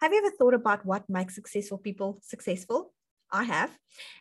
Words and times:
Have 0.00 0.12
you 0.12 0.18
ever 0.18 0.36
thought 0.36 0.54
about 0.54 0.84
what 0.84 1.08
makes 1.08 1.34
successful 1.34 1.78
people 1.78 2.18
successful? 2.22 2.92
I 3.34 3.44
have. 3.44 3.76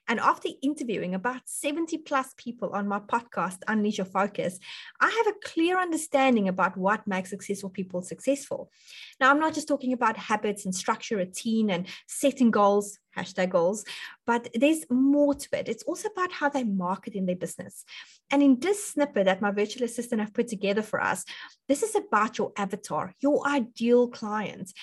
And 0.07 0.19
after 0.19 0.49
interviewing 0.61 1.13
about 1.13 1.41
70 1.45 1.99
plus 1.99 2.33
people 2.35 2.71
on 2.71 2.87
my 2.87 2.99
podcast, 2.99 3.57
Unleash 3.67 3.99
Your 3.99 4.05
Focus, 4.05 4.59
I 4.99 5.09
have 5.09 5.27
a 5.27 5.47
clear 5.47 5.79
understanding 5.79 6.47
about 6.47 6.77
what 6.77 7.05
makes 7.05 7.29
successful 7.29 7.69
people 7.69 8.01
successful. 8.01 8.71
Now, 9.19 9.29
I'm 9.29 9.39
not 9.39 9.53
just 9.53 9.67
talking 9.67 9.93
about 9.93 10.17
habits 10.17 10.65
and 10.65 10.73
structure, 10.73 11.17
routine, 11.17 11.69
and 11.69 11.87
setting 12.07 12.49
goals, 12.49 12.97
hashtag 13.15 13.49
goals, 13.49 13.85
but 14.25 14.49
there's 14.55 14.85
more 14.89 15.35
to 15.35 15.47
it. 15.59 15.69
It's 15.69 15.83
also 15.83 16.09
about 16.09 16.31
how 16.31 16.49
they 16.49 16.63
market 16.63 17.13
in 17.13 17.25
their 17.25 17.35
business. 17.35 17.85
And 18.31 18.41
in 18.41 18.59
this 18.59 18.93
snippet 18.93 19.25
that 19.25 19.41
my 19.41 19.51
virtual 19.51 19.83
assistant 19.83 20.21
have 20.21 20.33
put 20.33 20.47
together 20.47 20.81
for 20.81 20.99
us, 20.99 21.23
this 21.67 21.83
is 21.83 21.95
about 21.95 22.37
your 22.37 22.51
avatar, 22.57 23.13
your 23.19 23.47
ideal 23.47 24.07
client. 24.07 24.73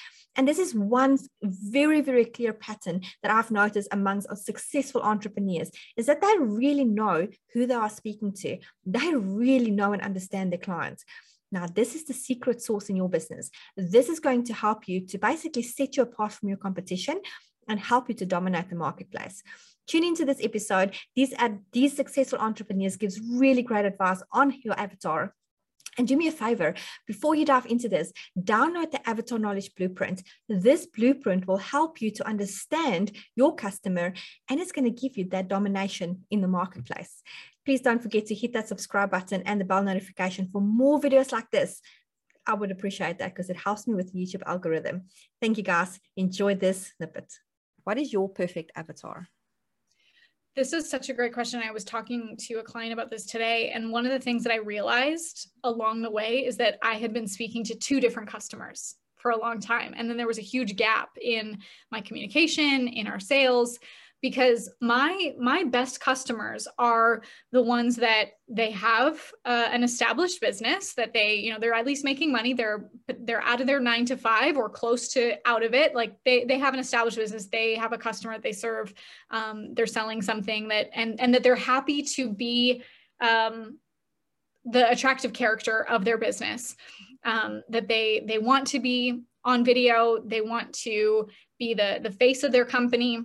And 0.40 0.48
this 0.48 0.58
is 0.58 0.74
one 0.74 1.18
very, 1.42 2.00
very 2.00 2.24
clear 2.24 2.54
pattern 2.54 3.02
that 3.22 3.30
I've 3.30 3.50
noticed 3.50 3.88
amongst 3.92 4.34
successful 4.42 5.02
entrepreneurs 5.02 5.70
is 5.98 6.06
that 6.06 6.22
they 6.22 6.34
really 6.38 6.86
know 6.86 7.28
who 7.52 7.66
they 7.66 7.74
are 7.74 7.90
speaking 7.90 8.32
to. 8.36 8.56
They 8.86 9.12
really 9.14 9.70
know 9.70 9.92
and 9.92 10.00
understand 10.00 10.50
their 10.50 10.58
clients. 10.58 11.04
Now, 11.52 11.66
this 11.66 11.94
is 11.94 12.04
the 12.04 12.14
secret 12.14 12.62
sauce 12.62 12.88
in 12.88 12.96
your 12.96 13.10
business. 13.10 13.50
This 13.76 14.08
is 14.08 14.18
going 14.18 14.44
to 14.44 14.54
help 14.54 14.88
you 14.88 15.04
to 15.08 15.18
basically 15.18 15.62
set 15.62 15.98
you 15.98 16.04
apart 16.04 16.32
from 16.32 16.48
your 16.48 16.56
competition 16.56 17.20
and 17.68 17.78
help 17.78 18.08
you 18.08 18.14
to 18.14 18.24
dominate 18.24 18.70
the 18.70 18.76
marketplace. 18.76 19.42
Tune 19.86 20.04
into 20.04 20.24
this 20.24 20.42
episode. 20.42 20.96
These, 21.14 21.34
these 21.72 21.94
successful 21.94 22.38
entrepreneurs 22.38 22.96
gives 22.96 23.20
really 23.20 23.60
great 23.60 23.84
advice 23.84 24.22
on 24.32 24.54
your 24.64 24.80
avatar 24.80 25.34
and 26.00 26.08
do 26.08 26.16
me 26.16 26.28
a 26.28 26.32
favor, 26.32 26.72
before 27.06 27.34
you 27.34 27.44
dive 27.44 27.66
into 27.66 27.86
this, 27.86 28.10
download 28.40 28.90
the 28.90 29.06
Avatar 29.06 29.38
Knowledge 29.38 29.74
Blueprint. 29.74 30.22
This 30.48 30.86
blueprint 30.86 31.46
will 31.46 31.58
help 31.58 32.00
you 32.00 32.10
to 32.12 32.26
understand 32.26 33.12
your 33.36 33.54
customer 33.54 34.14
and 34.48 34.58
it's 34.58 34.72
going 34.72 34.86
to 34.86 35.00
give 35.02 35.18
you 35.18 35.26
that 35.26 35.48
domination 35.48 36.24
in 36.30 36.40
the 36.40 36.48
marketplace. 36.48 37.22
Please 37.66 37.82
don't 37.82 38.02
forget 38.02 38.24
to 38.26 38.34
hit 38.34 38.54
that 38.54 38.66
subscribe 38.66 39.10
button 39.10 39.42
and 39.44 39.60
the 39.60 39.66
bell 39.66 39.82
notification 39.82 40.48
for 40.50 40.62
more 40.62 40.98
videos 40.98 41.32
like 41.32 41.50
this. 41.50 41.82
I 42.46 42.54
would 42.54 42.70
appreciate 42.70 43.18
that 43.18 43.34
because 43.34 43.50
it 43.50 43.58
helps 43.58 43.86
me 43.86 43.94
with 43.94 44.10
the 44.10 44.20
YouTube 44.20 44.42
algorithm. 44.46 45.02
Thank 45.38 45.58
you 45.58 45.62
guys. 45.62 46.00
Enjoy 46.16 46.54
this 46.54 46.92
snippet. 46.96 47.30
What 47.84 47.98
is 47.98 48.10
your 48.10 48.30
perfect 48.30 48.72
avatar? 48.74 49.28
This 50.56 50.72
is 50.72 50.90
such 50.90 51.08
a 51.08 51.14
great 51.14 51.32
question. 51.32 51.62
I 51.64 51.70
was 51.70 51.84
talking 51.84 52.36
to 52.48 52.54
a 52.54 52.62
client 52.62 52.92
about 52.92 53.08
this 53.08 53.24
today. 53.24 53.70
And 53.70 53.92
one 53.92 54.04
of 54.04 54.10
the 54.10 54.18
things 54.18 54.42
that 54.42 54.52
I 54.52 54.56
realized 54.56 55.48
along 55.62 56.02
the 56.02 56.10
way 56.10 56.44
is 56.44 56.56
that 56.56 56.78
I 56.82 56.94
had 56.94 57.12
been 57.12 57.28
speaking 57.28 57.62
to 57.64 57.74
two 57.76 58.00
different 58.00 58.28
customers 58.28 58.96
for 59.16 59.30
a 59.30 59.38
long 59.38 59.60
time. 59.60 59.94
And 59.96 60.10
then 60.10 60.16
there 60.16 60.26
was 60.26 60.38
a 60.38 60.42
huge 60.42 60.74
gap 60.74 61.10
in 61.20 61.58
my 61.92 62.00
communication, 62.00 62.88
in 62.88 63.06
our 63.06 63.20
sales 63.20 63.78
because 64.22 64.70
my 64.80 65.34
my 65.38 65.64
best 65.64 66.00
customers 66.00 66.68
are 66.78 67.22
the 67.52 67.62
ones 67.62 67.96
that 67.96 68.32
they 68.48 68.70
have 68.70 69.18
uh, 69.44 69.68
an 69.70 69.82
established 69.82 70.40
business 70.40 70.94
that 70.94 71.12
they 71.14 71.34
you 71.34 71.52
know 71.52 71.58
they're 71.58 71.74
at 71.74 71.86
least 71.86 72.04
making 72.04 72.30
money. 72.30 72.52
They're 72.52 72.90
they're 73.20 73.42
out 73.42 73.60
of 73.60 73.66
their 73.66 73.80
9 73.80 74.04
to 74.06 74.16
5 74.16 74.56
or 74.56 74.68
close 74.68 75.08
to 75.12 75.36
out 75.46 75.62
of 75.62 75.74
it. 75.74 75.94
Like 75.94 76.16
they 76.24 76.44
they 76.44 76.58
have 76.58 76.74
an 76.74 76.80
established 76.80 77.16
business. 77.16 77.46
They 77.46 77.76
have 77.76 77.92
a 77.92 77.98
customer 77.98 78.34
that 78.34 78.42
they 78.42 78.52
serve. 78.52 78.92
Um, 79.30 79.74
they're 79.74 79.86
selling 79.86 80.20
something 80.22 80.68
that 80.68 80.90
and 80.94 81.18
and 81.20 81.34
that 81.34 81.42
they're 81.42 81.56
happy 81.56 82.02
to 82.02 82.30
be 82.30 82.82
um, 83.20 83.78
the 84.64 84.90
attractive 84.90 85.32
character 85.32 85.86
of 85.88 86.04
their 86.04 86.18
business. 86.18 86.76
Um, 87.24 87.62
that 87.68 87.88
they 87.88 88.22
they 88.26 88.38
want 88.38 88.66
to 88.68 88.80
be 88.80 89.22
on 89.44 89.64
video. 89.64 90.22
They 90.22 90.42
want 90.42 90.74
to 90.84 91.28
be 91.58 91.72
the 91.72 92.00
the 92.02 92.10
face 92.10 92.42
of 92.42 92.52
their 92.52 92.66
company 92.66 93.24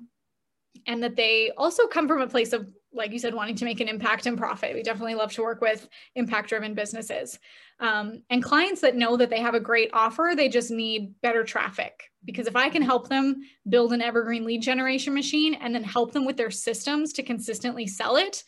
and 0.87 1.01
that 1.03 1.15
they 1.15 1.51
also 1.57 1.87
come 1.87 2.07
from 2.07 2.21
a 2.21 2.27
place 2.27 2.53
of 2.53 2.67
like 2.93 3.11
you 3.11 3.19
said 3.19 3.33
wanting 3.33 3.55
to 3.55 3.65
make 3.65 3.81
an 3.81 3.89
impact 3.89 4.25
and 4.25 4.37
profit. 4.37 4.73
We 4.73 4.81
definitely 4.81 5.15
love 5.15 5.33
to 5.33 5.41
work 5.41 5.59
with 5.59 5.89
impact 6.15 6.47
driven 6.47 6.73
businesses. 6.73 7.37
Um, 7.81 8.23
and 8.29 8.41
clients 8.41 8.79
that 8.81 8.95
know 8.95 9.17
that 9.17 9.29
they 9.29 9.41
have 9.41 9.53
a 9.53 9.59
great 9.59 9.89
offer 9.91 10.31
they 10.33 10.47
just 10.47 10.71
need 10.71 11.19
better 11.21 11.43
traffic. 11.43 12.09
Because 12.23 12.47
if 12.47 12.55
i 12.55 12.69
can 12.69 12.81
help 12.81 13.09
them 13.09 13.41
build 13.69 13.93
an 13.93 14.01
evergreen 14.01 14.45
lead 14.45 14.61
generation 14.61 15.13
machine 15.13 15.55
and 15.55 15.75
then 15.75 15.83
help 15.83 16.11
them 16.11 16.25
with 16.25 16.37
their 16.37 16.51
systems 16.51 17.13
to 17.13 17.23
consistently 17.23 17.85
sell 17.87 18.15
it 18.15 18.43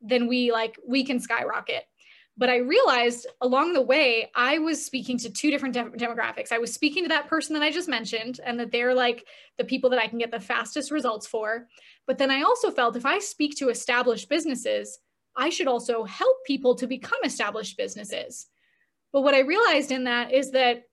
then 0.00 0.26
we 0.26 0.50
like 0.50 0.78
we 0.86 1.04
can 1.04 1.20
skyrocket 1.20 1.84
but 2.40 2.48
I 2.48 2.56
realized 2.56 3.26
along 3.42 3.74
the 3.74 3.82
way, 3.82 4.30
I 4.34 4.58
was 4.58 4.82
speaking 4.82 5.18
to 5.18 5.28
two 5.28 5.50
different 5.50 5.74
de- 5.74 6.06
demographics. 6.06 6.52
I 6.52 6.58
was 6.58 6.72
speaking 6.72 7.04
to 7.04 7.08
that 7.10 7.28
person 7.28 7.52
that 7.52 7.62
I 7.62 7.70
just 7.70 7.86
mentioned, 7.86 8.40
and 8.42 8.58
that 8.58 8.72
they're 8.72 8.94
like 8.94 9.26
the 9.58 9.64
people 9.64 9.90
that 9.90 9.98
I 9.98 10.06
can 10.06 10.18
get 10.18 10.30
the 10.30 10.40
fastest 10.40 10.90
results 10.90 11.26
for. 11.26 11.68
But 12.06 12.16
then 12.16 12.30
I 12.30 12.40
also 12.40 12.70
felt 12.70 12.96
if 12.96 13.04
I 13.04 13.18
speak 13.18 13.56
to 13.56 13.68
established 13.68 14.30
businesses, 14.30 15.00
I 15.36 15.50
should 15.50 15.66
also 15.66 16.04
help 16.04 16.38
people 16.46 16.74
to 16.76 16.86
become 16.86 17.18
established 17.24 17.76
businesses. 17.76 18.46
But 19.12 19.20
what 19.20 19.34
I 19.34 19.40
realized 19.40 19.92
in 19.92 20.04
that 20.04 20.32
is 20.32 20.50
that 20.52 20.84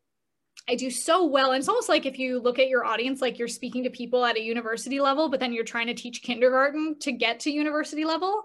I 0.68 0.76
do 0.76 0.92
so 0.92 1.26
well. 1.26 1.54
And 1.54 1.60
it's 1.60 1.70
almost 1.70 1.88
like 1.88 2.06
if 2.06 2.20
you 2.20 2.40
look 2.40 2.60
at 2.60 2.68
your 2.68 2.84
audience, 2.84 3.22
like 3.22 3.40
you're 3.40 3.48
speaking 3.48 3.86
to 3.86 3.90
people 3.90 4.26
at 4.26 4.36
a 4.36 4.44
university 4.44 5.00
level, 5.00 5.30
but 5.30 5.40
then 5.40 5.54
you're 5.54 5.64
trying 5.64 5.88
to 5.88 5.94
teach 5.94 6.24
kindergarten 6.24 7.00
to 7.00 7.14
get 7.14 7.40
to 7.42 7.52
university 7.52 8.04
level. 8.04 8.44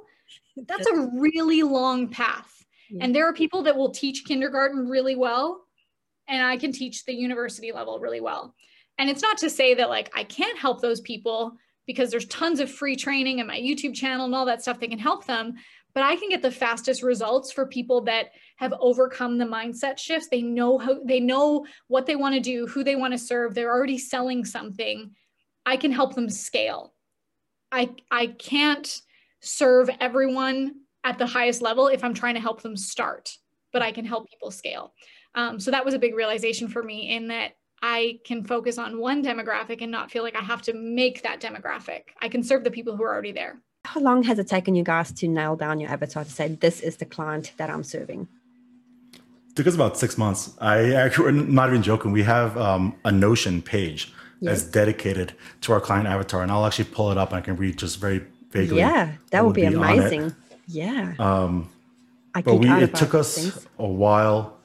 That's 0.69 0.87
a 0.87 1.09
really 1.15 1.65
long 1.65 2.07
path 2.09 2.62
and 3.01 3.15
there 3.15 3.29
are 3.29 3.33
people 3.33 3.63
that 3.63 3.77
will 3.77 3.91
teach 3.91 4.25
kindergarten 4.25 4.89
really 4.89 5.17
well, 5.17 5.65
and 6.29 6.45
I 6.45 6.57
can 6.57 6.73
teach 6.73 7.05
the 7.05 7.15
university 7.15 7.73
level 7.73 7.99
really 7.99 8.21
well. 8.21 8.55
And 8.99 9.09
it's 9.09 9.23
not 9.23 9.39
to 9.39 9.51
say 9.51 9.75
that 9.75 9.89
like 9.89 10.11
I 10.15 10.25
can't 10.25 10.59
help 10.59 10.81
those 10.81 11.01
people 11.01 11.57
because 11.87 12.11
there's 12.11 12.27
tons 12.27 12.61
of 12.61 12.71
free 12.71 12.97
training 12.97 13.41
and 13.41 13.49
my 13.49 13.59
YouTube 13.59 13.95
channel 13.95 14.27
and 14.27 14.35
all 14.35 14.47
that 14.47 14.63
stuff 14.63 14.79
that 14.81 14.91
can 14.91 14.99
help 14.99 15.27
them. 15.27 15.55
But 15.95 16.05
I 16.05 16.17
can 16.17 16.31
get 16.31 16.41
the 16.41 16.51
fastest 16.51 17.03
results 17.03 17.53
for 17.53 17.67
people 17.67 18.03
that 18.03 18.27
have 18.57 18.73
overcome 18.81 19.37
the 19.37 19.45
mindset 19.45 19.99
shifts. 19.99 20.29
They 20.31 20.41
know 20.41 20.79
how 20.79 21.01
they 21.05 21.21
know 21.21 21.67
what 21.89 22.07
they 22.07 22.17
want 22.17 22.35
to 22.35 22.41
do, 22.41 22.67
who 22.67 22.83
they 22.83 22.97
want 22.97 23.13
to 23.13 23.19
serve. 23.19 23.55
They're 23.55 23.73
already 23.73 23.99
selling 23.99 24.45
something. 24.45 25.11
I 25.67 25.77
can 25.77 25.93
help 25.93 26.15
them 26.15 26.31
scale. 26.31 26.95
I 27.71 27.91
I 28.11 28.29
can't 28.29 29.01
serve 29.41 29.91
everyone 30.01 30.81
at 31.05 31.19
the 31.19 31.27
highest 31.27 31.63
level 31.63 31.89
if 31.89 32.05
I'm 32.05 32.15
trying 32.15 32.35
to 32.35 32.41
help 32.41 32.63
them 32.63 32.77
start, 32.77 33.37
but 33.73 33.83
I 33.83 33.93
can 33.93 34.05
help 34.05 34.29
people 34.29 34.51
scale. 34.51 34.93
Um, 35.35 35.59
so 35.59 35.71
that 35.71 35.85
was 35.85 35.95
a 35.95 35.99
big 35.99 36.15
realization 36.15 36.69
for 36.69 36.83
me 36.83 37.15
in 37.15 37.29
that 37.29 37.53
I 37.83 38.21
can 38.25 38.45
focus 38.45 38.79
on 38.79 39.01
one 39.01 39.25
demographic 39.25 39.83
and 39.83 39.91
not 39.91 40.11
feel 40.11 40.23
like 40.23 40.37
I 40.37 40.43
have 40.43 40.62
to 40.62 40.75
make 40.75 41.23
that 41.23 41.41
demographic. 41.41 42.03
I 42.21 42.29
can 42.29 42.43
serve 42.43 42.65
the 42.65 42.71
people 42.71 42.97
who 42.97 43.03
are 43.03 43.12
already 43.12 43.33
there. 43.33 43.61
How 43.85 44.01
long 44.01 44.23
has 44.23 44.39
it 44.39 44.47
taken 44.47 44.77
you 44.77 44.85
guys 44.85 45.11
to 45.12 45.27
nail 45.27 45.57
down 45.57 45.81
your 45.81 45.91
avatar 45.91 46.23
to 46.23 46.31
say 46.31 46.49
this 46.49 46.81
is 46.81 46.99
the 46.99 47.05
client 47.05 47.53
that 47.57 47.69
I'm 47.69 47.83
serving? 47.83 48.29
It 49.15 49.57
took 49.57 49.67
us 49.67 49.75
about 49.75 49.99
six 49.99 50.17
months. 50.17 50.57
I 50.61 50.93
actually, 50.93 51.33
not 51.33 51.69
even 51.71 51.83
joking. 51.83 52.12
We 52.12 52.23
have 52.23 52.57
um, 52.57 52.95
a 53.05 53.11
Notion 53.11 53.61
page 53.61 54.12
yes. 54.41 54.62
that's 54.62 54.71
dedicated 54.71 55.35
to 55.62 55.73
our 55.73 55.81
client 55.81 56.07
avatar, 56.07 56.43
and 56.43 56.53
I'll 56.53 56.65
actually 56.65 56.87
pull 56.87 57.11
it 57.11 57.19
up 57.19 57.31
and 57.31 57.39
I 57.39 57.41
can 57.41 57.57
read 57.57 57.79
just 57.79 57.99
very 57.99 58.25
vaguely. 58.51 58.79
Yeah, 58.79 59.15
that 59.31 59.45
would 59.45 59.55
be, 59.55 59.62
be 59.62 59.75
amazing. 59.75 60.35
Yeah. 60.67 61.15
Um, 61.19 61.69
but 62.34 62.56
we 62.56 62.71
it 62.71 62.95
took 62.95 63.15
us 63.15 63.37
things. 63.37 63.67
a 63.78 63.87
while. 63.87 64.59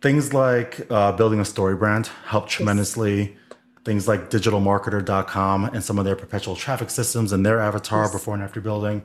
Things 0.00 0.32
like 0.32 0.86
uh, 0.90 1.12
building 1.12 1.40
a 1.40 1.44
story 1.44 1.76
brand 1.76 2.08
helped 2.26 2.50
tremendously. 2.50 3.20
Yes. 3.20 3.58
Things 3.84 4.06
like 4.06 4.30
digitalmarketer.com 4.30 5.64
and 5.66 5.82
some 5.82 5.98
of 5.98 6.04
their 6.04 6.14
perpetual 6.14 6.54
traffic 6.54 6.90
systems 6.90 7.32
and 7.32 7.44
their 7.44 7.60
avatar 7.60 8.04
yes. 8.04 8.12
before 8.12 8.34
and 8.34 8.42
after 8.42 8.60
building. 8.60 9.02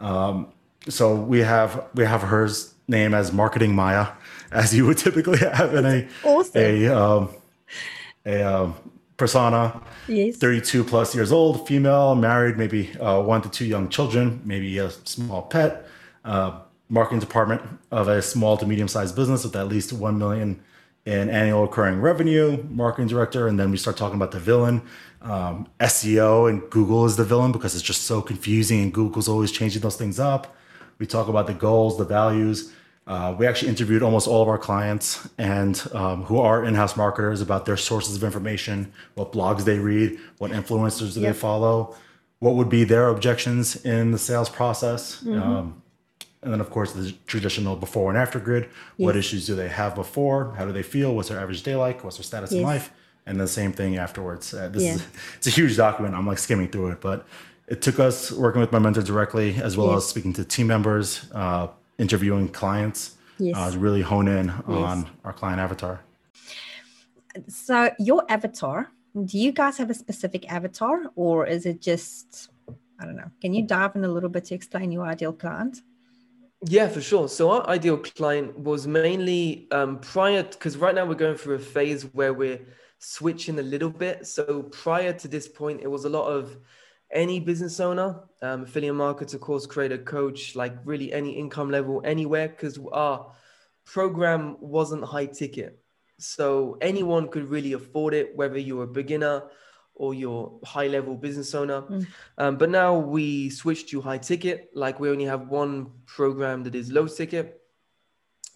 Um, 0.00 0.48
so 0.88 1.14
we 1.14 1.40
have 1.40 1.86
we 1.94 2.04
have 2.04 2.22
hers 2.22 2.74
name 2.88 3.14
as 3.14 3.32
Marketing 3.32 3.74
Maya, 3.74 4.08
as 4.52 4.74
you 4.74 4.86
would 4.86 4.98
typically 4.98 5.38
have 5.52 5.74
in 5.74 5.86
a 5.86 6.08
awesome. 6.24 6.60
a 6.60 6.86
um, 6.88 7.28
a 8.24 8.42
um, 8.42 8.74
persona. 9.16 9.80
Yes. 10.08 10.36
32 10.36 10.84
plus 10.84 11.14
years 11.14 11.32
old, 11.32 11.66
female, 11.66 12.14
married, 12.14 12.56
maybe 12.56 12.96
uh, 12.98 13.22
one 13.22 13.42
to 13.42 13.48
two 13.48 13.64
young 13.64 13.88
children, 13.88 14.40
maybe 14.44 14.78
a 14.78 14.90
small 14.90 15.42
pet, 15.42 15.86
uh, 16.24 16.60
marketing 16.88 17.20
department 17.20 17.62
of 17.90 18.08
a 18.08 18.22
small 18.22 18.56
to 18.56 18.66
medium 18.66 18.88
sized 18.88 19.16
business 19.16 19.44
with 19.44 19.56
at 19.56 19.68
least 19.68 19.92
1 19.92 20.18
million 20.18 20.62
in 21.04 21.30
annual 21.30 21.62
recurring 21.62 22.00
revenue, 22.00 22.62
marketing 22.68 23.06
director. 23.06 23.46
And 23.46 23.58
then 23.58 23.70
we 23.70 23.76
start 23.76 23.96
talking 23.96 24.16
about 24.16 24.32
the 24.32 24.40
villain. 24.40 24.82
Um, 25.22 25.68
SEO 25.80 26.48
and 26.48 26.68
Google 26.70 27.06
is 27.06 27.16
the 27.16 27.24
villain 27.24 27.52
because 27.52 27.74
it's 27.74 27.84
just 27.84 28.02
so 28.02 28.20
confusing 28.20 28.82
and 28.82 28.92
Google's 28.92 29.28
always 29.28 29.50
changing 29.50 29.82
those 29.82 29.96
things 29.96 30.20
up. 30.20 30.54
We 30.98 31.06
talk 31.06 31.28
about 31.28 31.46
the 31.46 31.54
goals, 31.54 31.96
the 31.98 32.04
values, 32.04 32.72
uh, 33.06 33.34
we 33.38 33.46
actually 33.46 33.68
interviewed 33.68 34.02
almost 34.02 34.26
all 34.26 34.42
of 34.42 34.48
our 34.48 34.58
clients 34.58 35.28
and 35.38 35.86
um, 35.92 36.24
who 36.24 36.38
are 36.38 36.64
in-house 36.64 36.96
marketers 36.96 37.40
about 37.40 37.64
their 37.64 37.76
sources 37.76 38.16
of 38.16 38.24
information, 38.24 38.92
what 39.14 39.32
blogs 39.32 39.64
they 39.64 39.78
read, 39.78 40.18
what 40.38 40.50
influencers 40.50 41.14
do 41.14 41.20
yep. 41.20 41.32
they 41.32 41.38
follow, 41.38 41.94
what 42.40 42.54
would 42.54 42.68
be 42.68 42.84
their 42.84 43.08
objections 43.08 43.76
in 43.84 44.10
the 44.10 44.18
sales 44.18 44.48
process, 44.48 45.22
mm-hmm. 45.22 45.40
um, 45.40 45.82
and 46.42 46.52
then 46.52 46.60
of 46.60 46.70
course 46.70 46.92
the 46.92 47.12
traditional 47.26 47.76
before 47.76 48.10
and 48.10 48.18
after 48.18 48.38
grid. 48.38 48.64
Yes. 48.64 48.70
What 48.96 49.16
issues 49.16 49.46
do 49.46 49.54
they 49.54 49.68
have 49.68 49.94
before? 49.94 50.54
How 50.54 50.64
do 50.64 50.72
they 50.72 50.82
feel? 50.82 51.14
What's 51.14 51.28
their 51.28 51.40
average 51.40 51.62
day 51.62 51.76
like? 51.76 52.04
What's 52.04 52.16
their 52.16 52.24
status 52.24 52.52
yes. 52.52 52.58
in 52.58 52.64
life? 52.64 52.92
and 53.26 53.40
the 53.40 53.48
same 53.48 53.72
thing 53.72 53.96
afterwards. 53.96 54.54
Uh, 54.54 54.68
this 54.68 54.82
yeah. 54.84 54.94
is 54.94 55.06
it's 55.36 55.46
a 55.46 55.50
huge 55.50 55.76
document. 55.76 56.14
I'm 56.14 56.26
like 56.26 56.38
skimming 56.38 56.68
through 56.68 56.92
it, 56.92 57.00
but 57.00 57.26
it 57.66 57.82
took 57.82 57.98
us 57.98 58.30
working 58.30 58.60
with 58.60 58.72
my 58.72 58.78
mentor 58.78 59.02
directly, 59.02 59.56
as 59.56 59.76
well 59.76 59.88
yes. 59.88 59.98
as 59.98 60.06
speaking 60.06 60.32
to 60.34 60.44
team 60.44 60.68
members, 60.68 61.28
uh, 61.32 61.68
interviewing 61.98 62.48
clients, 62.48 63.16
yes. 63.38 63.56
uh, 63.56 63.70
to 63.70 63.78
really 63.78 64.02
hone 64.02 64.28
in 64.28 64.46
yes. 64.46 64.64
on 64.68 65.08
our 65.24 65.32
client 65.32 65.60
avatar. 65.60 66.00
So, 67.48 67.90
your 67.98 68.24
avatar, 68.30 68.90
do 69.24 69.38
you 69.38 69.52
guys 69.52 69.76
have 69.78 69.90
a 69.90 69.94
specific 69.94 70.50
avatar, 70.50 71.02
or 71.14 71.46
is 71.46 71.66
it 71.66 71.80
just 71.80 72.50
I 72.98 73.04
don't 73.04 73.16
know? 73.16 73.30
Can 73.40 73.52
you 73.52 73.66
dive 73.66 73.94
in 73.94 74.04
a 74.04 74.08
little 74.08 74.28
bit 74.28 74.44
to 74.46 74.54
explain 74.54 74.90
your 74.90 75.04
ideal 75.04 75.32
client? 75.32 75.82
Yeah, 76.64 76.88
for 76.88 77.00
sure. 77.00 77.28
So 77.28 77.50
our 77.50 77.68
ideal 77.68 77.98
client 77.98 78.58
was 78.58 78.86
mainly 78.86 79.68
um, 79.70 79.98
prior, 79.98 80.42
because 80.42 80.76
right 80.76 80.94
now 80.94 81.04
we're 81.04 81.14
going 81.14 81.36
through 81.36 81.56
a 81.56 81.60
phase 81.60 82.04
where 82.14 82.32
we're 82.32 82.60
switching 82.98 83.58
a 83.58 83.62
little 83.62 83.90
bit. 83.90 84.26
So 84.26 84.62
prior 84.62 85.12
to 85.12 85.28
this 85.28 85.46
point, 85.46 85.80
it 85.82 85.88
was 85.88 86.06
a 86.06 86.08
lot 86.08 86.26
of 86.26 86.56
any 87.12 87.40
business 87.40 87.80
owner, 87.80 88.20
um, 88.42 88.62
affiliate 88.62 88.94
marketer, 88.94 89.38
course 89.38 89.66
creator, 89.66 89.98
coach, 89.98 90.56
like 90.56 90.74
really 90.84 91.12
any 91.12 91.32
income 91.32 91.70
level, 91.70 92.02
anywhere, 92.04 92.48
because 92.48 92.78
our 92.92 93.32
program 93.84 94.56
wasn't 94.60 95.04
high 95.04 95.26
ticket. 95.26 95.78
So 96.18 96.78
anyone 96.80 97.28
could 97.28 97.48
really 97.48 97.74
afford 97.74 98.14
it, 98.14 98.36
whether 98.36 98.58
you're 98.58 98.84
a 98.84 98.88
beginner 98.88 99.44
or 99.94 100.14
your 100.14 100.58
high 100.64 100.88
level 100.88 101.14
business 101.14 101.54
owner. 101.54 101.82
Mm. 101.82 102.06
Um, 102.38 102.56
but 102.58 102.70
now 102.70 102.98
we 102.98 103.50
switched 103.50 103.88
to 103.90 104.00
high 104.00 104.18
ticket, 104.18 104.70
like 104.74 105.00
we 105.00 105.08
only 105.08 105.24
have 105.24 105.48
one 105.48 105.90
program 106.06 106.62
that 106.64 106.74
is 106.74 106.92
low 106.92 107.06
ticket. 107.06 107.60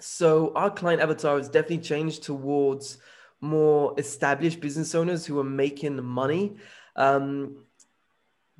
So 0.00 0.52
our 0.54 0.70
client 0.70 1.02
avatar 1.02 1.36
has 1.36 1.48
definitely 1.48 1.78
changed 1.78 2.22
towards 2.22 2.98
more 3.40 3.94
established 3.98 4.60
business 4.60 4.94
owners 4.94 5.24
who 5.24 5.38
are 5.38 5.44
making 5.44 6.02
money. 6.02 6.56
Um, 6.96 7.64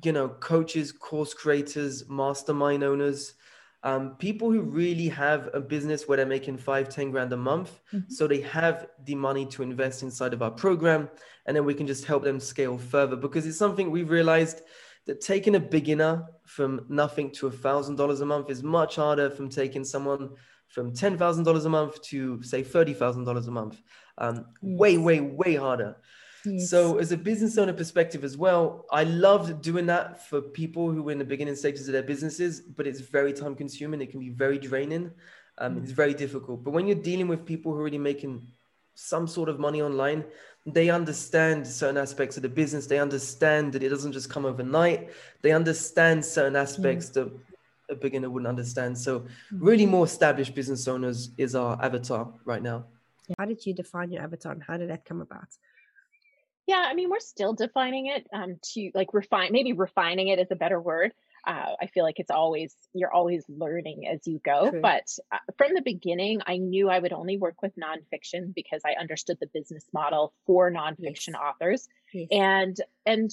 you 0.03 0.11
know, 0.11 0.29
coaches, 0.29 0.91
course 0.91 1.33
creators, 1.33 2.07
mastermind 2.09 2.83
owners, 2.83 3.33
um, 3.83 4.15
people 4.17 4.51
who 4.51 4.61
really 4.61 5.09
have 5.09 5.49
a 5.53 5.59
business 5.59 6.07
where 6.07 6.17
they're 6.17 6.25
making 6.25 6.57
five, 6.57 6.87
10 6.87 7.11
grand 7.11 7.33
a 7.33 7.37
month. 7.37 7.79
Mm-hmm. 7.93 8.11
So 8.11 8.27
they 8.27 8.41
have 8.41 8.87
the 9.05 9.15
money 9.15 9.45
to 9.47 9.63
invest 9.63 10.03
inside 10.03 10.33
of 10.33 10.41
our 10.41 10.51
program. 10.51 11.09
And 11.45 11.57
then 11.57 11.65
we 11.65 11.73
can 11.73 11.87
just 11.87 12.05
help 12.05 12.23
them 12.23 12.39
scale 12.39 12.77
further 12.77 13.15
because 13.15 13.47
it's 13.47 13.57
something 13.57 13.89
we've 13.89 14.11
realized 14.11 14.61
that 15.07 15.19
taking 15.19 15.55
a 15.55 15.59
beginner 15.59 16.25
from 16.45 16.85
nothing 16.89 17.31
to 17.31 17.47
a 17.47 17.51
thousand 17.51 17.95
dollars 17.95 18.21
a 18.21 18.25
month 18.25 18.51
is 18.51 18.61
much 18.61 18.97
harder 18.97 19.31
from 19.31 19.49
taking 19.49 19.83
someone 19.83 20.29
from 20.67 20.93
$10,000 20.93 21.65
a 21.65 21.69
month 21.69 22.01
to 22.03 22.41
say 22.43 22.63
$30,000 22.63 23.47
a 23.47 23.51
month. 23.51 23.81
Um, 24.17 24.45
yes. 24.61 24.79
Way, 24.79 24.97
way, 24.97 25.21
way 25.21 25.55
harder. 25.55 25.97
Yes. 26.45 26.69
So, 26.69 26.97
as 26.97 27.11
a 27.11 27.17
business 27.17 27.57
owner 27.57 27.73
perspective 27.73 28.23
as 28.23 28.35
well, 28.35 28.85
I 28.91 29.03
loved 29.03 29.61
doing 29.61 29.85
that 29.87 30.27
for 30.27 30.41
people 30.41 30.91
who 30.91 31.07
are 31.09 31.11
in 31.11 31.19
the 31.19 31.25
beginning 31.25 31.55
stages 31.55 31.87
of 31.87 31.93
their 31.93 32.03
businesses, 32.03 32.61
but 32.61 32.87
it's 32.87 32.99
very 32.99 33.33
time 33.33 33.55
consuming. 33.55 34.01
It 34.01 34.09
can 34.11 34.19
be 34.19 34.29
very 34.29 34.57
draining. 34.57 35.11
Um, 35.57 35.75
mm. 35.75 35.83
It's 35.83 35.91
very 35.91 36.13
difficult. 36.13 36.63
But 36.63 36.71
when 36.71 36.87
you're 36.87 36.95
dealing 36.95 37.27
with 37.27 37.45
people 37.45 37.71
who 37.71 37.77
are 37.77 37.81
already 37.81 37.99
making 37.99 38.47
some 38.95 39.27
sort 39.27 39.49
of 39.49 39.59
money 39.59 39.81
online, 39.81 40.23
they 40.65 40.89
understand 40.89 41.65
certain 41.67 41.97
aspects 41.97 42.37
of 42.37 42.43
the 42.43 42.49
business. 42.49 42.87
They 42.87 42.99
understand 42.99 43.73
that 43.73 43.83
it 43.83 43.89
doesn't 43.89 44.11
just 44.11 44.29
come 44.29 44.45
overnight. 44.45 45.11
They 45.41 45.51
understand 45.51 46.25
certain 46.25 46.55
aspects 46.55 47.09
mm. 47.09 47.13
that 47.13 47.31
a 47.89 47.95
beginner 47.95 48.29
wouldn't 48.29 48.47
understand. 48.47 48.97
So, 48.97 49.19
mm. 49.19 49.27
really, 49.59 49.85
more 49.85 50.05
established 50.05 50.55
business 50.55 50.87
owners 50.87 51.29
is 51.37 51.55
our 51.55 51.79
avatar 51.83 52.33
right 52.45 52.63
now. 52.63 52.85
How 53.37 53.45
did 53.45 53.65
you 53.65 53.73
define 53.73 54.11
your 54.11 54.23
avatar 54.23 54.51
and 54.51 54.63
how 54.63 54.77
did 54.77 54.89
that 54.89 55.05
come 55.05 55.21
about? 55.21 55.47
Yeah, 56.71 56.87
I 56.89 56.93
mean, 56.93 57.09
we're 57.09 57.19
still 57.19 57.53
defining 57.53 58.05
it 58.05 58.25
um, 58.31 58.55
to 58.75 58.91
like 58.93 59.13
refine, 59.13 59.51
maybe 59.51 59.73
refining 59.73 60.29
it 60.29 60.39
is 60.39 60.47
a 60.51 60.55
better 60.55 60.79
word. 60.79 61.11
Uh, 61.45 61.73
I 61.81 61.87
feel 61.87 62.05
like 62.05 62.19
it's 62.19 62.31
always, 62.31 62.73
you're 62.93 63.11
always 63.11 63.43
learning 63.49 64.07
as 64.07 64.25
you 64.25 64.39
go. 64.39 64.69
True. 64.69 64.79
But 64.79 65.03
uh, 65.33 65.39
from 65.57 65.73
the 65.73 65.81
beginning, 65.81 66.39
I 66.47 66.55
knew 66.55 66.89
I 66.89 66.99
would 66.99 67.11
only 67.11 67.37
work 67.37 67.61
with 67.61 67.73
nonfiction 67.75 68.55
because 68.55 68.81
I 68.85 68.93
understood 68.97 69.37
the 69.41 69.47
business 69.53 69.83
model 69.91 70.33
for 70.45 70.71
nonfiction 70.71 71.33
yes. 71.33 71.41
authors. 71.43 71.89
Yes. 72.13 72.27
And, 72.31 72.77
and 73.05 73.29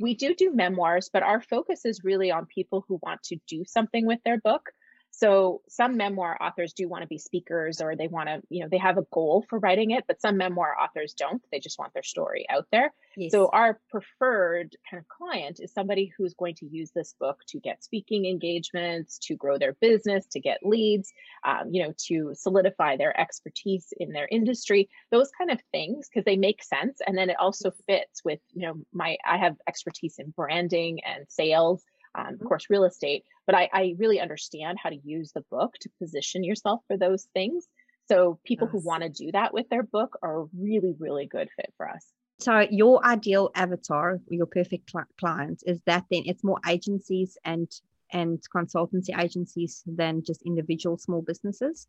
we 0.00 0.14
do 0.14 0.34
do 0.34 0.54
memoirs, 0.54 1.10
but 1.12 1.22
our 1.22 1.42
focus 1.42 1.84
is 1.84 2.04
really 2.04 2.30
on 2.30 2.46
people 2.46 2.86
who 2.88 2.98
want 3.02 3.22
to 3.24 3.36
do 3.46 3.64
something 3.66 4.06
with 4.06 4.20
their 4.24 4.38
book. 4.38 4.70
So 5.18 5.62
some 5.68 5.96
memoir 5.96 6.38
authors 6.40 6.72
do 6.72 6.88
want 6.88 7.02
to 7.02 7.08
be 7.08 7.18
speakers 7.18 7.80
or 7.80 7.96
they 7.96 8.06
want 8.06 8.28
to, 8.28 8.40
you 8.50 8.62
know, 8.62 8.68
they 8.70 8.78
have 8.78 8.98
a 8.98 9.06
goal 9.12 9.44
for 9.50 9.58
writing 9.58 9.90
it, 9.90 10.04
but 10.06 10.20
some 10.20 10.36
memoir 10.36 10.76
authors 10.80 11.12
don't. 11.12 11.42
They 11.50 11.58
just 11.58 11.76
want 11.76 11.92
their 11.92 12.04
story 12.04 12.46
out 12.48 12.66
there. 12.70 12.92
Yes. 13.16 13.32
So 13.32 13.48
our 13.52 13.80
preferred 13.90 14.76
kind 14.88 15.00
of 15.00 15.08
client 15.08 15.58
is 15.60 15.72
somebody 15.72 16.12
who's 16.16 16.34
going 16.34 16.54
to 16.56 16.66
use 16.66 16.92
this 16.94 17.16
book 17.18 17.40
to 17.48 17.58
get 17.58 17.82
speaking 17.82 18.26
engagements, 18.26 19.18
to 19.24 19.34
grow 19.34 19.58
their 19.58 19.72
business, 19.80 20.24
to 20.26 20.40
get 20.40 20.60
leads, 20.62 21.12
um, 21.42 21.72
you 21.72 21.82
know, 21.82 21.92
to 22.06 22.30
solidify 22.34 22.96
their 22.96 23.18
expertise 23.20 23.92
in 23.96 24.12
their 24.12 24.28
industry, 24.30 24.88
those 25.10 25.32
kind 25.36 25.50
of 25.50 25.58
things, 25.72 26.08
because 26.08 26.24
they 26.24 26.36
make 26.36 26.62
sense. 26.62 27.00
And 27.04 27.18
then 27.18 27.28
it 27.28 27.36
also 27.40 27.72
fits 27.88 28.24
with, 28.24 28.38
you 28.52 28.68
know, 28.68 28.74
my, 28.92 29.16
I 29.26 29.38
have 29.38 29.56
expertise 29.66 30.20
in 30.20 30.30
branding 30.30 31.00
and 31.04 31.26
sales 31.28 31.82
um, 32.14 32.26
of 32.26 32.34
mm-hmm. 32.34 32.46
course, 32.46 32.66
real 32.70 32.84
estate. 32.84 33.24
But 33.46 33.54
I, 33.54 33.68
I, 33.72 33.94
really 33.98 34.20
understand 34.20 34.78
how 34.82 34.90
to 34.90 34.96
use 34.96 35.32
the 35.32 35.44
book 35.50 35.74
to 35.80 35.90
position 35.98 36.44
yourself 36.44 36.80
for 36.86 36.96
those 36.96 37.28
things. 37.34 37.66
So 38.08 38.38
people 38.44 38.68
yes. 38.68 38.72
who 38.72 38.86
want 38.86 39.02
to 39.02 39.08
do 39.08 39.32
that 39.32 39.52
with 39.52 39.68
their 39.68 39.82
book 39.82 40.18
are 40.22 40.42
a 40.42 40.46
really, 40.56 40.94
really 40.98 41.26
good 41.26 41.48
fit 41.56 41.72
for 41.76 41.88
us. 41.88 42.04
So 42.40 42.66
your 42.70 43.04
ideal 43.04 43.50
avatar, 43.54 44.20
your 44.28 44.46
perfect 44.46 44.90
cl- 44.90 45.06
client, 45.18 45.62
is 45.66 45.80
that 45.86 46.04
then 46.10 46.22
it's 46.26 46.44
more 46.44 46.60
agencies 46.66 47.36
and 47.44 47.68
and 48.10 48.40
consultancy 48.54 49.18
agencies 49.18 49.82
than 49.86 50.22
just 50.24 50.40
individual 50.42 50.96
small 50.96 51.20
businesses. 51.20 51.86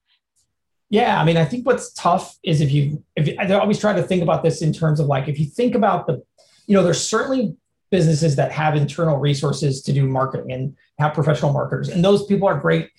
Yeah, 0.89 1.21
I 1.21 1.23
mean, 1.23 1.37
I 1.37 1.45
think 1.45 1.65
what's 1.65 1.93
tough 1.93 2.37
is 2.43 2.61
if 2.61 2.71
you 2.71 3.03
if 3.15 3.27
you, 3.27 3.35
I 3.39 3.49
always 3.53 3.79
try 3.79 3.93
to 3.93 4.01
think 4.01 4.23
about 4.23 4.43
this 4.43 4.61
in 4.61 4.73
terms 4.73 4.99
of 4.99 5.05
like 5.05 5.27
if 5.27 5.39
you 5.39 5.45
think 5.45 5.75
about 5.75 6.07
the, 6.07 6.23
you 6.65 6.75
know, 6.75 6.83
there's 6.83 7.07
certainly 7.07 7.55
businesses 7.91 8.35
that 8.35 8.51
have 8.51 8.75
internal 8.75 9.17
resources 9.17 9.81
to 9.83 9.93
do 9.93 10.07
marketing 10.07 10.51
and 10.51 10.77
have 10.99 11.13
professional 11.13 11.53
marketers. 11.53 11.89
And 11.89 12.03
those 12.03 12.25
people 12.25 12.47
are 12.47 12.57
great, 12.59 12.89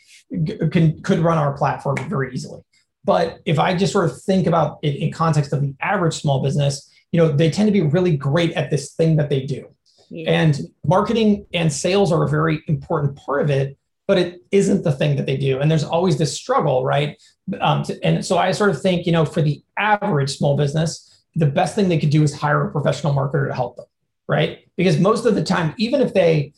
can, 0.72 1.00
could 1.02 1.20
run 1.20 1.38
our 1.38 1.56
platform 1.56 1.96
very 2.08 2.32
easily. 2.34 2.60
But 3.04 3.40
if 3.44 3.58
I 3.58 3.74
just 3.74 3.92
sort 3.92 4.04
of 4.10 4.20
think 4.22 4.46
about 4.46 4.78
it 4.82 4.96
in 4.96 5.12
context 5.12 5.52
of 5.52 5.62
the 5.62 5.74
average 5.80 6.14
small 6.14 6.42
business, 6.42 6.90
you 7.12 7.20
know, 7.20 7.28
they 7.28 7.50
tend 7.50 7.68
to 7.68 7.72
be 7.72 7.82
really 7.82 8.16
great 8.16 8.52
at 8.52 8.70
this 8.70 8.94
thing 8.94 9.16
that 9.16 9.30
they 9.30 9.42
do. 9.42 9.68
Yeah. 10.10 10.30
And 10.30 10.60
marketing 10.84 11.46
and 11.54 11.72
sales 11.72 12.12
are 12.12 12.24
a 12.24 12.28
very 12.28 12.62
important 12.66 13.16
part 13.16 13.42
of 13.42 13.50
it, 13.50 13.78
but 14.06 14.18
it 14.18 14.40
isn't 14.50 14.82
the 14.82 14.92
thing 14.92 15.16
that 15.16 15.26
they 15.26 15.36
do. 15.36 15.60
And 15.60 15.70
there's 15.70 15.84
always 15.84 16.18
this 16.18 16.34
struggle, 16.34 16.84
right? 16.84 17.20
Um, 17.60 17.84
to, 17.84 18.04
and 18.04 18.24
so 18.24 18.38
I 18.38 18.52
sort 18.52 18.70
of 18.70 18.82
think, 18.82 19.06
you 19.06 19.12
know, 19.12 19.24
for 19.24 19.40
the 19.40 19.62
average 19.78 20.36
small 20.36 20.56
business, 20.56 21.24
the 21.36 21.46
best 21.46 21.74
thing 21.74 21.88
they 21.88 21.98
could 21.98 22.10
do 22.10 22.22
is 22.22 22.34
hire 22.34 22.66
a 22.66 22.72
professional 22.72 23.14
marketer 23.14 23.48
to 23.48 23.54
help 23.54 23.76
them 23.76 23.86
right? 24.30 24.64
Because 24.76 24.98
most 24.98 25.26
of 25.26 25.34
the 25.34 25.42
time, 25.42 25.74
even 25.76 26.00
if 26.00 26.14
they 26.14 26.52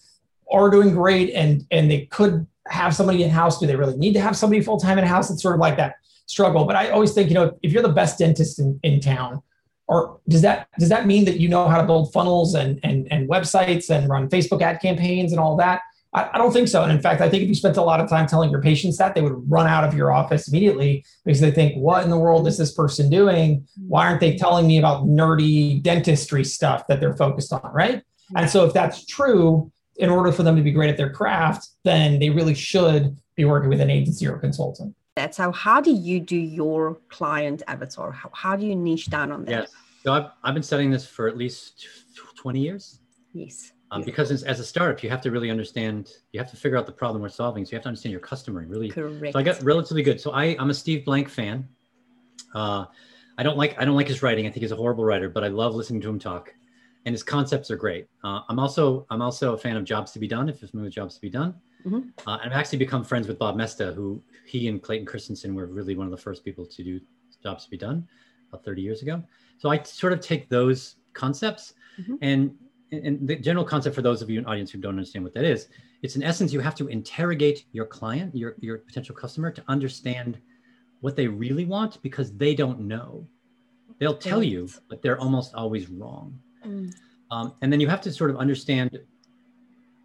are 0.53 0.69
doing 0.71 0.93
great 0.93 1.33
and 1.33 1.67
and 1.71 1.91
they 1.91 2.03
could 2.07 2.47
have 2.69 2.95
somebody 2.95 3.25
in 3.25 3.31
house, 3.31 3.59
do 3.59 3.67
they 3.67 3.75
really 3.75 3.97
need 3.97 4.13
to 4.13 4.21
have 4.21 4.37
somebody 4.37 4.61
full 4.61 4.79
time 4.79 4.99
in 4.99 5.05
house? 5.05 5.31
It's 5.31 5.43
sort 5.43 5.55
of 5.55 5.61
like 5.61 5.79
that 5.79 5.95
struggle. 6.27 6.67
But 6.67 6.77
I 6.77 6.91
always 6.91 7.15
think, 7.15 7.31
you 7.31 7.35
know, 7.35 7.59
if 7.63 7.73
you're 7.73 7.83
the 7.83 7.89
best 7.89 8.19
dentist 8.19 8.59
in, 8.59 8.79
in 8.83 9.01
town, 9.01 9.43
or 9.89 10.21
does 10.29 10.43
that 10.43 10.69
does 10.79 10.91
that 10.91 11.07
mean 11.07 11.25
that 11.25 11.41
you 11.41 11.49
know 11.49 11.67
how 11.67 11.81
to 11.81 11.87
build 11.87 12.13
funnels 12.13 12.55
and 12.55 12.79
and 12.85 13.11
and 13.11 13.29
websites 13.29 13.89
and 13.89 14.09
run 14.09 14.29
Facebook 14.29 14.61
ad 14.61 14.81
campaigns 14.81 15.33
and 15.33 15.41
all 15.41 15.57
that? 15.57 15.81
I, 16.13 16.31
I, 16.35 16.39
don't 16.39 16.53
think 16.53 16.69
so. 16.69 16.83
And 16.83 16.93
in 16.93 17.01
fact, 17.01 17.21
I 17.21 17.29
think 17.29 17.43
if 17.43 17.49
you 17.49 17.55
spent 17.55 17.77
a 17.77 17.83
lot 17.83 18.01
of 18.01 18.09
time 18.09 18.27
telling 18.27 18.51
your 18.51 18.61
patients 18.61 18.99
that, 18.99 19.15
they 19.15 19.23
would 19.23 19.51
run 19.51 19.67
out 19.67 19.85
of 19.85 19.95
your 19.95 20.13
office 20.13 20.49
immediately 20.49 21.05
because 21.25 21.41
they 21.41 21.51
think, 21.51 21.77
what 21.77 22.05
in 22.05 22.11
the 22.11 22.19
world 22.19 22.47
is 22.47 22.59
this 22.59 22.73
person 22.73 23.09
doing? 23.09 23.67
Why 23.89 24.07
aren't 24.07 24.21
they 24.21 24.37
telling 24.37 24.67
me 24.67 24.79
about 24.79 25.07
nerdy 25.07 25.83
dentistry 25.83 26.45
stuff 26.45 26.87
that 26.89 27.01
they're 27.01 27.17
focused 27.17 27.53
on? 27.53 27.71
Right. 27.73 28.03
And 28.37 28.49
so 28.49 28.65
if 28.65 28.73
that's 28.73 29.07
true, 29.07 29.71
in 29.97 30.09
order 30.09 30.33
for 30.33 30.43
them 30.43 30.57
to 30.57 30.63
be 30.63 30.73
great 30.73 30.91
at 30.91 30.97
their 30.97 31.11
craft, 31.11 31.69
then 31.85 32.19
they 32.19 32.31
really 32.31 32.55
should 32.55 33.17
be 33.37 33.45
working 33.45 33.69
with 33.69 33.81
an 33.81 33.91
agency 33.91 34.27
or 34.27 34.37
a 34.37 34.39
consultant. 34.39 34.95
That's 35.17 35.37
how, 35.37 35.53
how 35.53 35.81
do 35.83 35.93
you 35.93 36.21
do 36.21 36.37
your 36.37 36.99
client 37.09 37.63
avatar? 37.69 38.11
How, 38.11 38.31
how 38.33 38.57
do 38.57 38.67
you 38.67 38.75
niche 38.75 39.11
down 39.11 39.31
on 39.33 39.45
that? 39.45 39.51
Yes. 39.51 39.73
So 40.03 40.13
I've, 40.15 40.31
I've 40.43 40.55
been 40.55 40.63
studying 40.63 40.91
this 40.91 41.07
for 41.07 41.29
at 41.29 41.37
least 41.37 41.87
20 42.37 42.61
years. 42.61 42.99
Yes 43.35 43.72
um, 43.93 44.01
yeah. 44.01 44.07
because 44.07 44.43
as, 44.43 44.61
a 44.61 44.65
startup 44.65 45.03
you 45.03 45.11
have 45.11 45.21
to 45.21 45.31
really 45.31 45.51
understand 45.51 46.11
you 46.33 46.41
have 46.41 46.51
to 46.51 46.57
figure 46.57 46.77
out 46.77 46.87
the 46.87 46.93
problem 46.93 47.23
we're 47.23 47.29
solving 47.29 47.65
so 47.65 47.73
you 47.73 47.77
have 47.77 47.83
to 47.83 47.89
understand 47.89 48.11
your 48.11 48.21
customer 48.21 48.61
and 48.61 48.71
really 48.71 48.89
Correct. 48.89 49.33
so 49.33 49.39
i 49.39 49.43
got 49.43 49.63
relatively 49.63 50.03
good 50.03 50.21
so 50.21 50.33
I, 50.33 50.57
i'm 50.59 50.71
a 50.71 50.75
steve 50.75 51.05
blank 51.05 51.29
fan 51.29 51.69
uh, 52.55 52.87
i 53.39 53.43
don't 53.43 53.57
like 53.57 53.79
i 53.79 53.85
don't 53.85 53.95
like 53.95 54.09
his 54.09 54.23
writing 54.23 54.47
i 54.47 54.51
think 54.51 54.63
he's 54.63 54.73
a 54.73 54.77
horrible 54.77 55.05
writer 55.05 55.29
but 55.29 55.45
i 55.45 55.49
love 55.49 55.75
listening 55.75 56.01
to 56.03 56.09
him 56.09 56.19
talk 56.19 56.53
and 57.05 57.13
his 57.13 57.23
concepts 57.23 57.71
are 57.71 57.77
great 57.77 58.09
uh, 58.25 58.41
i'm 58.49 58.59
also 58.59 59.07
i'm 59.11 59.23
also 59.23 59.55
a 59.55 59.59
fan 59.59 59.77
of 59.77 59.85
jobs 59.85 60.11
to 60.13 60.19
be 60.19 60.27
done 60.27 60.49
if 60.49 60.61
you're 60.61 60.69
familiar 60.69 60.87
with 60.87 60.95
jobs 60.95 61.15
to 61.15 61.21
be 61.21 61.31
done 61.31 61.55
mm-hmm. 61.85 62.09
uh, 62.27 62.39
i've 62.43 62.53
actually 62.53 62.79
become 62.79 63.05
friends 63.05 63.29
with 63.29 63.39
Bob 63.39 63.57
Moesta 63.57 63.95
who 63.95 64.23
he 64.47 64.69
and 64.69 64.83
clayton 64.83 65.07
christensen 65.07 65.55
were 65.55 65.67
really 65.67 65.97
one 65.97 66.07
of 66.07 66.11
the 66.11 66.17
first 66.17 66.45
people 66.45 66.67
to 66.67 66.83
do 66.83 67.01
jobs 67.43 67.65
to 67.65 67.71
be 67.71 67.77
done 67.77 68.07
about 68.53 68.65
30 68.65 68.83
years 68.83 69.03
ago. 69.03 69.23
So 69.59 69.71
I 69.71 69.83
sort 69.83 70.13
of 70.13 70.21
take 70.21 70.49
those 70.49 70.97
concepts 71.15 71.75
mm-hmm. 72.01 72.17
and 72.23 72.55
and 72.93 73.27
the 73.27 73.37
general 73.37 73.65
concept 73.65 73.95
for 73.95 74.03
those 74.03 74.23
of 74.23 74.29
you 74.29 74.39
in 74.39 74.47
audience 74.47 74.71
who 74.71 74.79
don't 74.79 74.97
understand 74.99 75.25
what 75.25 75.35
that 75.35 75.45
is, 75.45 75.69
it's 76.03 76.17
in 76.17 76.23
essence 76.23 76.53
you 76.53 76.61
have 76.61 76.75
to 76.77 76.89
interrogate 76.89 77.65
your 77.73 77.87
client, 77.87 78.35
your 78.37 78.55
your 78.61 78.79
potential 78.79 79.15
customer, 79.15 79.51
to 79.51 79.65
understand 79.69 80.39
what 81.01 81.17
they 81.17 81.27
really 81.27 81.65
want 81.65 82.01
because 82.03 82.33
they 82.37 82.55
don't 82.55 82.81
know. 82.81 83.27
They'll 83.99 84.17
tell 84.17 84.43
you, 84.43 84.69
but 84.89 85.03
they're 85.03 85.19
almost 85.19 85.55
always 85.55 85.89
wrong. 85.89 86.39
Mm. 86.67 86.95
Um, 87.31 87.55
and 87.63 87.73
then 87.73 87.81
you 87.81 87.89
have 87.89 88.01
to 88.03 88.13
sort 88.13 88.31
of 88.31 88.37
understand 88.37 88.99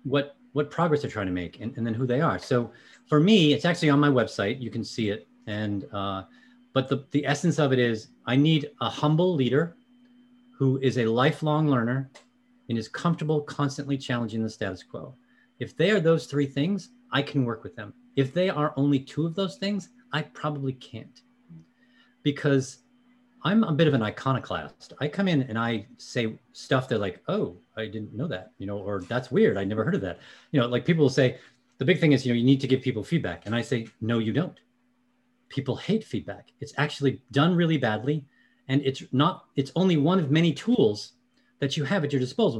what 0.03 0.37
what 0.53 0.71
progress 0.71 1.01
they're 1.01 1.11
trying 1.11 1.27
to 1.27 1.31
make 1.31 1.59
and, 1.59 1.75
and 1.77 1.85
then 1.85 1.93
who 1.93 2.07
they 2.07 2.21
are. 2.21 2.39
So 2.39 2.71
for 3.05 3.19
me, 3.19 3.53
it's 3.53 3.65
actually 3.65 3.89
on 3.89 3.99
my 3.99 4.09
website. 4.09 4.61
You 4.61 4.71
can 4.71 4.83
see 4.83 5.09
it. 5.09 5.27
And 5.45 5.85
uh, 5.93 6.23
but 6.73 6.87
the, 6.87 7.05
the 7.11 7.25
essence 7.25 7.59
of 7.59 7.73
it 7.73 7.79
is 7.79 8.09
I 8.25 8.35
need 8.35 8.71
a 8.81 8.89
humble 8.89 9.35
leader 9.35 9.75
who 10.57 10.79
is 10.79 10.97
a 10.97 11.05
lifelong 11.05 11.67
learner 11.69 12.09
and 12.69 12.77
is 12.77 12.87
comfortable 12.87 13.41
constantly 13.41 13.97
challenging 13.97 14.43
the 14.43 14.49
status 14.49 14.83
quo. 14.83 15.15
If 15.59 15.75
they 15.75 15.91
are 15.91 15.99
those 15.99 16.25
three 16.25 16.45
things, 16.45 16.89
I 17.11 17.21
can 17.21 17.45
work 17.45 17.63
with 17.63 17.75
them. 17.75 17.93
If 18.15 18.33
they 18.33 18.49
are 18.49 18.73
only 18.75 18.99
two 18.99 19.25
of 19.25 19.35
those 19.35 19.57
things, 19.57 19.89
I 20.11 20.23
probably 20.23 20.73
can't. 20.73 21.21
Because 22.23 22.79
I'm 23.43 23.63
a 23.63 23.71
bit 23.71 23.87
of 23.87 23.93
an 23.93 24.03
iconoclast. 24.03 24.93
I 24.99 25.07
come 25.07 25.27
in 25.27 25.43
and 25.43 25.57
I 25.57 25.87
say 25.97 26.39
stuff 26.51 26.89
that 26.89 26.99
like, 26.99 27.21
oh, 27.27 27.57
I 27.77 27.85
didn't 27.85 28.13
know 28.13 28.27
that, 28.27 28.51
you 28.57 28.65
know, 28.67 28.79
or 28.79 29.01
that's 29.01 29.31
weird. 29.31 29.57
I 29.57 29.63
never 29.63 29.83
heard 29.83 29.95
of 29.95 30.01
that. 30.01 30.19
You 30.51 30.59
know, 30.59 30.67
like 30.67 30.85
people 30.85 31.03
will 31.03 31.09
say, 31.09 31.37
the 31.77 31.85
big 31.85 31.99
thing 31.99 32.11
is, 32.11 32.25
you 32.25 32.33
know, 32.33 32.37
you 32.37 32.43
need 32.43 32.61
to 32.61 32.67
give 32.67 32.81
people 32.81 33.03
feedback. 33.03 33.45
And 33.45 33.55
I 33.55 33.61
say, 33.61 33.87
no, 34.01 34.19
you 34.19 34.33
don't. 34.33 34.59
People 35.49 35.75
hate 35.75 36.03
feedback. 36.03 36.49
It's 36.59 36.73
actually 36.77 37.21
done 37.31 37.55
really 37.55 37.77
badly. 37.77 38.25
And 38.67 38.81
it's 38.81 39.03
not, 39.11 39.45
it's 39.55 39.71
only 39.75 39.95
one 39.95 40.19
of 40.19 40.31
many 40.31 40.53
tools 40.53 41.13
that 41.59 41.77
you 41.77 41.83
have 41.83 42.03
at 42.03 42.11
your 42.11 42.19
disposal. 42.19 42.55